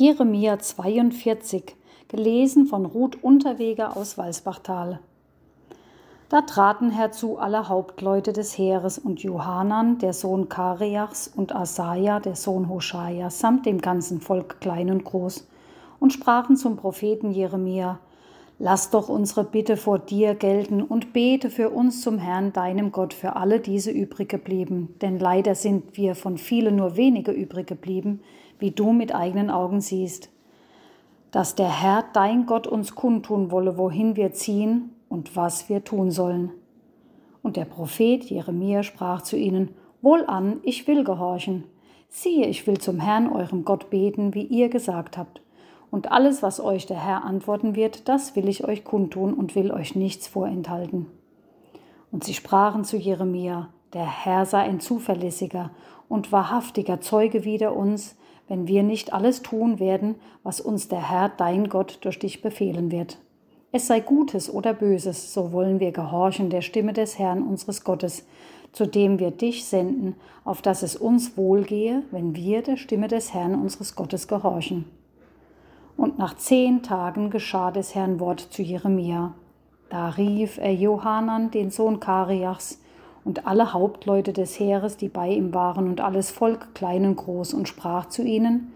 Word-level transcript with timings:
Jeremia 0.00 0.58
42, 0.58 1.76
gelesen 2.08 2.64
von 2.64 2.86
Ruth 2.86 3.22
Unterweger 3.22 3.98
aus 3.98 4.16
Walsbachtal. 4.16 4.98
Da 6.30 6.40
traten 6.40 6.90
herzu 6.90 7.36
alle 7.36 7.68
Hauptleute 7.68 8.32
des 8.32 8.56
Heeres 8.56 8.98
und 8.98 9.22
Johanan, 9.22 9.98
der 9.98 10.14
Sohn 10.14 10.48
Kareachs, 10.48 11.28
und 11.28 11.54
Asaja, 11.54 12.18
der 12.18 12.34
Sohn 12.34 12.70
Hoschaja, 12.70 13.28
samt 13.28 13.66
dem 13.66 13.82
ganzen 13.82 14.22
Volk 14.22 14.58
klein 14.62 14.90
und 14.90 15.04
groß, 15.04 15.46
und 15.98 16.14
sprachen 16.14 16.56
zum 16.56 16.78
Propheten 16.78 17.30
Jeremia, 17.30 17.98
Lass 18.62 18.90
doch 18.90 19.08
unsere 19.08 19.44
Bitte 19.44 19.78
vor 19.78 19.98
dir 19.98 20.34
gelten 20.34 20.82
und 20.82 21.14
bete 21.14 21.48
für 21.48 21.70
uns 21.70 22.02
zum 22.02 22.18
Herrn, 22.18 22.52
deinem 22.52 22.92
Gott, 22.92 23.14
für 23.14 23.36
alle 23.36 23.58
diese 23.58 23.90
übrig 23.90 24.28
geblieben. 24.28 24.94
Denn 25.00 25.18
leider 25.18 25.54
sind 25.54 25.96
wir 25.96 26.14
von 26.14 26.36
vielen 26.36 26.76
nur 26.76 26.94
wenige 26.98 27.32
übrig 27.32 27.66
geblieben, 27.66 28.20
wie 28.58 28.70
du 28.70 28.92
mit 28.92 29.14
eigenen 29.14 29.48
Augen 29.48 29.80
siehst. 29.80 30.28
Dass 31.30 31.54
der 31.54 31.70
Herr, 31.70 32.04
dein 32.12 32.44
Gott, 32.44 32.66
uns 32.66 32.94
kundtun 32.94 33.50
wolle, 33.50 33.78
wohin 33.78 34.14
wir 34.14 34.32
ziehen 34.32 34.90
und 35.08 35.36
was 35.36 35.70
wir 35.70 35.82
tun 35.82 36.10
sollen. 36.10 36.50
Und 37.42 37.56
der 37.56 37.64
Prophet 37.64 38.24
Jeremia 38.24 38.82
sprach 38.82 39.22
zu 39.22 39.38
ihnen, 39.38 39.70
Wohlan, 40.02 40.60
ich 40.64 40.86
will 40.86 41.02
gehorchen. 41.02 41.64
Siehe, 42.10 42.46
ich 42.46 42.66
will 42.66 42.76
zum 42.76 43.00
Herrn, 43.00 43.32
eurem 43.32 43.64
Gott, 43.64 43.88
beten, 43.88 44.34
wie 44.34 44.44
ihr 44.44 44.68
gesagt 44.68 45.16
habt 45.16 45.40
und 45.90 46.12
alles, 46.12 46.42
was 46.42 46.60
euch 46.60 46.86
der 46.86 47.04
Herr 47.04 47.24
antworten 47.24 47.74
wird, 47.74 48.08
das 48.08 48.36
will 48.36 48.48
ich 48.48 48.64
euch 48.64 48.84
kundtun 48.84 49.34
und 49.34 49.54
will 49.54 49.72
euch 49.72 49.94
nichts 49.94 50.28
vorenthalten. 50.28 51.06
Und 52.12 52.24
sie 52.24 52.34
sprachen 52.34 52.84
zu 52.84 52.96
Jeremia, 52.96 53.68
der 53.92 54.06
Herr 54.06 54.46
sei 54.46 54.60
ein 54.60 54.80
zuverlässiger 54.80 55.70
und 56.08 56.32
wahrhaftiger 56.32 57.00
Zeuge 57.00 57.44
wider 57.44 57.74
uns, 57.74 58.16
wenn 58.48 58.66
wir 58.66 58.82
nicht 58.82 59.12
alles 59.12 59.42
tun 59.42 59.78
werden, 59.78 60.16
was 60.42 60.60
uns 60.60 60.88
der 60.88 61.08
Herr 61.08 61.28
dein 61.28 61.68
Gott 61.68 61.98
durch 62.02 62.18
dich 62.18 62.42
befehlen 62.42 62.90
wird. 62.90 63.18
Es 63.72 63.86
sei 63.86 64.00
Gutes 64.00 64.52
oder 64.52 64.74
Böses, 64.74 65.32
so 65.32 65.52
wollen 65.52 65.78
wir 65.78 65.92
gehorchen 65.92 66.50
der 66.50 66.60
Stimme 66.60 66.92
des 66.92 67.18
Herrn 67.20 67.42
unseres 67.42 67.84
Gottes, 67.84 68.26
zu 68.72 68.86
dem 68.86 69.20
wir 69.20 69.30
dich 69.30 69.64
senden, 69.64 70.16
auf 70.44 70.62
dass 70.62 70.82
es 70.82 70.96
uns 70.96 71.36
wohlgehe, 71.36 72.02
wenn 72.10 72.34
wir 72.34 72.62
der 72.62 72.76
Stimme 72.76 73.06
des 73.06 73.32
Herrn 73.32 73.54
unseres 73.54 73.94
Gottes 73.94 74.26
gehorchen. 74.26 74.84
Und 76.00 76.18
nach 76.18 76.34
zehn 76.34 76.82
Tagen 76.82 77.28
geschah 77.28 77.70
des 77.70 77.94
Herrn 77.94 78.20
Wort 78.20 78.40
zu 78.40 78.62
Jeremia. 78.62 79.34
Da 79.90 80.08
rief 80.08 80.56
er 80.56 80.72
Johanan, 80.72 81.50
den 81.50 81.70
Sohn 81.70 82.00
Kariachs, 82.00 82.80
und 83.22 83.46
alle 83.46 83.74
Hauptleute 83.74 84.32
des 84.32 84.58
Heeres, 84.58 84.96
die 84.96 85.10
bei 85.10 85.28
ihm 85.28 85.52
waren, 85.52 85.88
und 85.88 86.00
alles 86.00 86.30
Volk, 86.30 86.74
klein 86.74 87.04
und 87.04 87.16
groß, 87.16 87.52
und 87.52 87.68
sprach 87.68 88.08
zu 88.08 88.22
ihnen, 88.22 88.72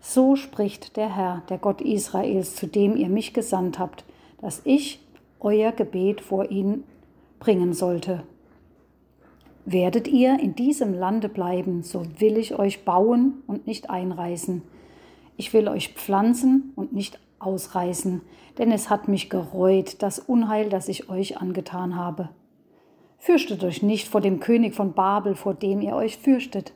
So 0.00 0.34
spricht 0.34 0.96
der 0.96 1.14
Herr, 1.14 1.42
der 1.48 1.58
Gott 1.58 1.80
Israels, 1.80 2.56
zu 2.56 2.66
dem 2.66 2.96
ihr 2.96 3.10
mich 3.10 3.32
gesandt 3.32 3.78
habt, 3.78 4.04
dass 4.40 4.60
ich 4.64 5.00
euer 5.38 5.70
Gebet 5.70 6.20
vor 6.20 6.50
ihn 6.50 6.82
bringen 7.38 7.74
sollte. 7.74 8.24
Werdet 9.66 10.08
ihr 10.08 10.40
in 10.40 10.56
diesem 10.56 10.94
Lande 10.94 11.28
bleiben, 11.28 11.84
so 11.84 12.02
will 12.18 12.36
ich 12.36 12.58
euch 12.58 12.84
bauen 12.84 13.44
und 13.46 13.68
nicht 13.68 13.88
einreißen 13.88 14.62
ich 15.36 15.52
will 15.52 15.68
euch 15.68 15.94
pflanzen 15.94 16.72
und 16.76 16.92
nicht 16.92 17.18
ausreißen, 17.38 18.22
denn 18.58 18.72
es 18.72 18.88
hat 18.90 19.08
mich 19.08 19.28
gereut, 19.28 19.96
das 20.02 20.18
Unheil, 20.18 20.68
das 20.68 20.88
ich 20.88 21.08
euch 21.08 21.38
angetan 21.38 21.96
habe. 21.96 22.30
Fürchtet 23.18 23.64
euch 23.64 23.82
nicht 23.82 24.08
vor 24.08 24.20
dem 24.20 24.40
König 24.40 24.74
von 24.74 24.92
Babel, 24.92 25.34
vor 25.34 25.54
dem 25.54 25.80
ihr 25.80 25.94
euch 25.94 26.16
fürchtet. 26.16 26.72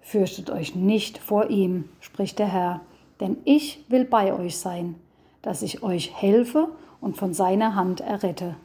Fürchtet 0.00 0.50
euch 0.50 0.74
nicht 0.74 1.18
vor 1.18 1.50
ihm, 1.50 1.88
spricht 2.00 2.38
der 2.38 2.46
Herr, 2.46 2.80
denn 3.20 3.36
ich 3.44 3.84
will 3.88 4.04
bei 4.04 4.32
euch 4.32 4.56
sein, 4.56 4.94
dass 5.42 5.62
ich 5.62 5.82
euch 5.82 6.14
helfe 6.14 6.68
und 7.00 7.16
von 7.16 7.34
seiner 7.34 7.74
Hand 7.74 8.00
errette. 8.00 8.56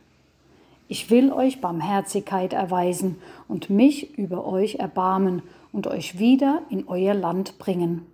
Ich 0.87 1.09
will 1.09 1.31
euch 1.31 1.59
Barmherzigkeit 1.59 2.53
erweisen 2.53 3.17
und 3.47 3.69
mich 3.69 4.17
über 4.17 4.45
euch 4.45 4.75
erbarmen 4.75 5.41
und 5.71 5.87
euch 5.87 6.19
wieder 6.19 6.61
in 6.69 6.87
euer 6.87 7.13
Land 7.13 7.57
bringen. 7.57 8.05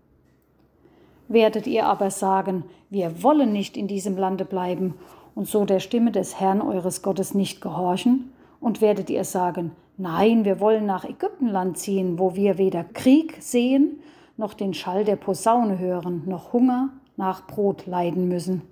Werdet 1.30 1.68
ihr 1.68 1.86
aber 1.86 2.10
sagen, 2.10 2.64
wir 2.90 3.22
wollen 3.22 3.54
nicht 3.54 3.78
in 3.78 3.88
diesem 3.88 4.18
Lande 4.18 4.46
bleiben 4.46 4.96
und 5.36 5.48
so 5.48 5.64
der 5.64 5.80
Stimme 5.80 6.12
des 6.12 6.40
Herrn 6.40 6.60
eures 6.60 7.04
Gottes 7.04 7.36
nicht 7.36 7.62
gehorchen? 7.62 8.34
Und 8.60 8.82
werdet 8.82 9.12
ihr 9.12 9.24
sagen, 9.24 9.72
nein, 9.96 10.44
wir 10.44 10.60
wollen 10.60 10.88
nach 10.88 11.06
Ägyptenland 11.06 11.78
ziehen, 11.78 12.18
wo 12.18 12.36
wir 12.36 12.58
weder 12.58 12.84
Krieg 12.84 13.38
sehen, 13.42 14.00
noch 14.38 14.56
den 14.56 14.74
Schall 14.74 15.06
der 15.06 15.18
Posaune 15.18 15.78
hören, 15.78 16.24
noch 16.26 16.52
Hunger 16.52 16.90
nach 17.16 17.46
Brot 17.46 17.86
leiden 17.86 18.28
müssen. 18.28 18.64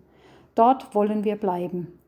Dort 0.55 0.95
wollen 0.95 1.23
wir 1.23 1.35
bleiben. 1.35 1.99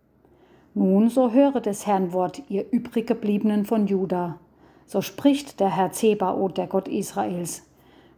Nun, 0.74 1.10
so 1.10 1.31
höre 1.31 1.62
des 1.62 1.86
Herrn 1.86 2.12
Wort, 2.12 2.42
ihr 2.50 2.66
übriggebliebenen 2.72 3.66
von 3.66 3.86
Juda. 3.86 4.40
So 4.88 5.02
spricht 5.02 5.60
der 5.60 5.76
Herr 5.76 5.92
Zebaoth, 5.92 6.58
der 6.58 6.66
Gott 6.66 6.88
Israels 6.88 7.69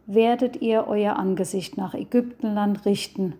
werdet 0.06 0.60
ihr 0.62 0.86
euer 0.88 1.16
Angesicht 1.16 1.76
nach 1.76 1.94
Ägyptenland 1.94 2.84
richten, 2.84 3.34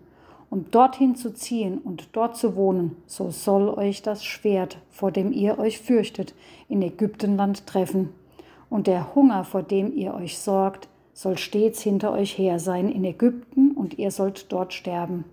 um 0.49 0.69
dorthin 0.71 1.15
zu 1.15 1.33
ziehen 1.33 1.79
und 1.79 2.09
dort 2.13 2.37
zu 2.37 2.55
wohnen, 2.55 2.95
so 3.07 3.31
soll 3.31 3.69
euch 3.69 4.01
das 4.01 4.23
Schwert, 4.23 4.77
vor 4.89 5.11
dem 5.11 5.31
ihr 5.31 5.57
euch 5.57 5.79
fürchtet, 5.79 6.35
in 6.69 6.81
Ägyptenland 6.81 7.65
treffen. 7.65 8.09
Und 8.69 8.87
der 8.87 9.15
Hunger, 9.15 9.43
vor 9.43 9.63
dem 9.63 9.95
ihr 9.95 10.13
euch 10.13 10.37
sorgt, 10.37 10.87
soll 11.13 11.37
stets 11.37 11.81
hinter 11.81 12.11
euch 12.11 12.37
her 12.37 12.59
sein 12.59 12.89
in 12.89 13.03
Ägypten, 13.03 13.71
und 13.71 13.97
ihr 13.97 14.11
sollt 14.11 14.51
dort 14.51 14.73
sterben. 14.73 15.25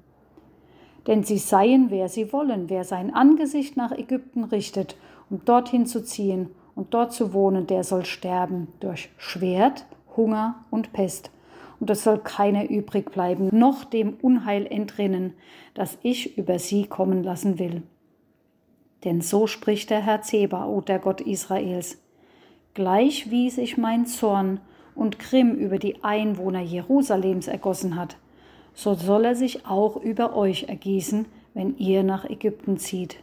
Denn 1.07 1.25
sie 1.25 1.39
seien, 1.39 1.91
wer 1.91 2.09
sie 2.09 2.33
wollen, 2.33 2.69
wer 2.69 2.85
sein 2.85 3.15
Angesicht 3.15 3.77
nach 3.77 3.93
Ägypten 3.93 4.45
richtet, 4.45 4.97
um 5.31 5.45
dorthin 5.45 5.87
zu 5.87 6.03
ziehen 6.03 6.49
und 6.75 6.93
dort 6.95 7.13
zu 7.13 7.33
wohnen, 7.33 7.67
der 7.67 7.85
soll 7.85 8.05
sterben 8.05 8.69
durch 8.81 9.11
Schwert 9.17 9.87
Hunger 10.17 10.65
und 10.71 10.93
Pest. 10.93 11.31
Und 11.79 11.89
es 11.91 12.05
soll 12.05 12.19
keiner 12.19 12.69
übrig 12.69 13.11
bleiben, 13.11 13.49
noch 13.53 13.85
dem 13.85 14.15
Unheil 14.21 14.67
entrinnen, 14.67 15.35
das 15.75 15.99
ich 16.03 16.37
über 16.37 16.59
sie 16.59 16.87
kommen 16.87 17.23
lassen 17.23 17.59
will. 17.59 17.83
Denn 19.05 19.23
so 19.23 19.47
spricht 19.47 19.89
der 19.89 20.03
Herr 20.03 20.21
Zebaoth, 20.21 20.89
der 20.89 20.99
Gott 20.99 21.23
Israels. 21.23 21.99
Gleich 22.75 23.31
wie 23.31 23.49
sich 23.49 23.79
mein 23.79 24.07
Zorn 24.07 24.61
und 24.95 25.19
Grimm 25.19 25.55
über 25.55 25.79
die 25.79 26.05
Einwohner 26.05 26.61
Jerusalems 26.61 27.49
ergossen 27.49 27.97
hat, 27.97 28.17
so 28.75 28.95
soll 28.95 29.25
er 29.25 29.35
sich 29.35 29.67
auch 29.67 29.97
über 29.97 30.37
euch 30.37 30.65
ergießen, 30.65 31.27
wenn 31.55 31.77
ihr 31.79 32.03
nach 32.03 32.25
Ägypten 32.25 32.77
zieht. 32.77 33.17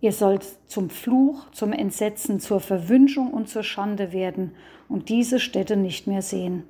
Ihr 0.00 0.12
sollt 0.12 0.46
zum 0.66 0.90
Fluch, 0.90 1.50
zum 1.50 1.72
Entsetzen, 1.72 2.38
zur 2.38 2.60
Verwünschung 2.60 3.32
und 3.32 3.48
zur 3.48 3.64
Schande 3.64 4.12
werden 4.12 4.52
und 4.88 5.08
diese 5.08 5.40
Städte 5.40 5.76
nicht 5.76 6.06
mehr 6.06 6.22
sehen. 6.22 6.62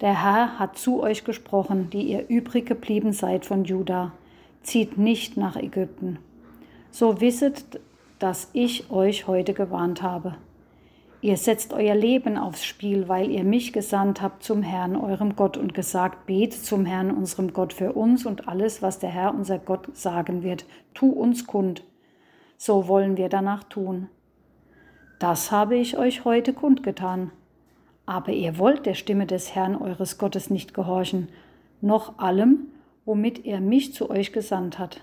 Der 0.00 0.22
Herr 0.22 0.58
hat 0.58 0.76
zu 0.76 1.00
euch 1.00 1.22
gesprochen, 1.22 1.90
die 1.90 2.02
ihr 2.02 2.28
übrig 2.28 2.66
geblieben 2.66 3.12
seid 3.12 3.46
von 3.46 3.64
Juda. 3.64 4.12
Zieht 4.62 4.98
nicht 4.98 5.36
nach 5.36 5.56
Ägypten. 5.56 6.18
So 6.90 7.20
wisset, 7.20 7.80
dass 8.18 8.50
ich 8.52 8.90
euch 8.90 9.28
heute 9.28 9.54
gewarnt 9.54 10.02
habe. 10.02 10.34
Ihr 11.20 11.36
setzt 11.36 11.72
euer 11.72 11.94
Leben 11.94 12.36
aufs 12.36 12.64
Spiel, 12.64 13.08
weil 13.08 13.30
ihr 13.30 13.44
mich 13.44 13.72
gesandt 13.72 14.20
habt 14.20 14.42
zum 14.42 14.62
Herrn, 14.62 14.96
eurem 14.96 15.36
Gott, 15.36 15.56
und 15.56 15.72
gesagt, 15.72 16.26
betet 16.26 16.64
zum 16.64 16.84
Herrn, 16.84 17.10
unserem 17.10 17.52
Gott, 17.52 17.72
für 17.72 17.92
uns 17.92 18.26
und 18.26 18.48
alles, 18.48 18.82
was 18.82 18.98
der 18.98 19.10
Herr, 19.10 19.34
unser 19.34 19.58
Gott, 19.58 19.96
sagen 19.96 20.42
wird. 20.42 20.66
Tu 20.92 21.08
uns 21.08 21.46
kund 21.46 21.84
so 22.64 22.88
wollen 22.88 23.18
wir 23.18 23.28
danach 23.28 23.64
tun. 23.64 24.08
Das 25.18 25.52
habe 25.52 25.76
ich 25.76 25.98
euch 25.98 26.24
heute 26.24 26.54
kundgetan. 26.54 27.30
Aber 28.06 28.32
ihr 28.32 28.58
wollt 28.58 28.86
der 28.86 28.94
Stimme 28.94 29.26
des 29.26 29.54
Herrn 29.54 29.76
eures 29.76 30.16
Gottes 30.16 30.48
nicht 30.48 30.72
gehorchen, 30.72 31.28
noch 31.82 32.18
allem, 32.18 32.68
womit 33.04 33.44
er 33.44 33.60
mich 33.60 33.92
zu 33.92 34.08
euch 34.08 34.32
gesandt 34.32 34.78
hat. 34.78 35.02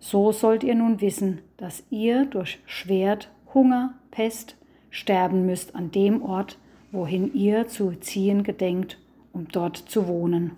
So 0.00 0.32
sollt 0.32 0.64
ihr 0.64 0.74
nun 0.74 1.00
wissen, 1.00 1.40
dass 1.56 1.82
ihr 1.88 2.26
durch 2.26 2.58
Schwert, 2.66 3.30
Hunger, 3.54 3.94
Pest 4.10 4.56
sterben 4.90 5.46
müsst 5.46 5.74
an 5.74 5.90
dem 5.90 6.20
Ort, 6.20 6.58
wohin 6.92 7.32
ihr 7.32 7.68
zu 7.68 7.92
ziehen 7.92 8.42
gedenkt, 8.42 8.98
um 9.32 9.48
dort 9.48 9.78
zu 9.78 10.08
wohnen. 10.08 10.56